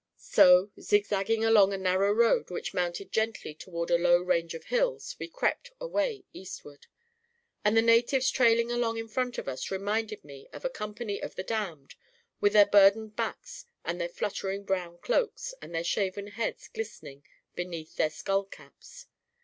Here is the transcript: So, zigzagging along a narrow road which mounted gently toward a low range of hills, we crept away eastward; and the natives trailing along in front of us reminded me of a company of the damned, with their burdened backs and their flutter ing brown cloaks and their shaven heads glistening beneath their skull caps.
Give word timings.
So, 0.17 0.71
zigzagging 0.81 1.45
along 1.45 1.73
a 1.73 1.77
narrow 1.77 2.11
road 2.11 2.49
which 2.49 2.73
mounted 2.73 3.11
gently 3.11 3.53
toward 3.53 3.91
a 3.91 3.99
low 3.99 4.17
range 4.19 4.55
of 4.55 4.63
hills, 4.63 5.15
we 5.19 5.27
crept 5.27 5.69
away 5.79 6.23
eastward; 6.33 6.87
and 7.63 7.77
the 7.77 7.83
natives 7.83 8.31
trailing 8.31 8.71
along 8.71 8.97
in 8.97 9.07
front 9.07 9.37
of 9.37 9.47
us 9.47 9.69
reminded 9.69 10.23
me 10.25 10.47
of 10.51 10.65
a 10.65 10.71
company 10.71 11.21
of 11.21 11.35
the 11.35 11.43
damned, 11.43 11.93
with 12.39 12.53
their 12.53 12.65
burdened 12.65 13.15
backs 13.15 13.65
and 13.85 14.01
their 14.01 14.09
flutter 14.09 14.49
ing 14.49 14.63
brown 14.63 14.97
cloaks 14.97 15.53
and 15.61 15.75
their 15.75 15.83
shaven 15.83 16.25
heads 16.25 16.67
glistening 16.67 17.23
beneath 17.53 17.95
their 17.97 18.09
skull 18.09 18.45
caps. 18.45 19.05